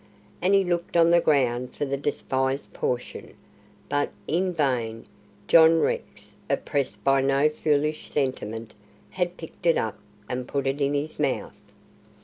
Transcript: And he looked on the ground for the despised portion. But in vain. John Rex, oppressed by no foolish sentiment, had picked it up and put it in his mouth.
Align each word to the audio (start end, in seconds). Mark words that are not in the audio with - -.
And 0.41 0.55
he 0.55 0.63
looked 0.63 0.97
on 0.97 1.11
the 1.11 1.21
ground 1.21 1.75
for 1.75 1.85
the 1.85 1.95
despised 1.95 2.73
portion. 2.73 3.35
But 3.87 4.09
in 4.25 4.51
vain. 4.51 5.05
John 5.47 5.79
Rex, 5.79 6.33
oppressed 6.49 7.03
by 7.03 7.21
no 7.21 7.49
foolish 7.49 8.09
sentiment, 8.09 8.73
had 9.11 9.37
picked 9.37 9.67
it 9.67 9.77
up 9.77 9.99
and 10.27 10.47
put 10.47 10.65
it 10.65 10.81
in 10.81 10.95
his 10.95 11.19
mouth. 11.19 11.53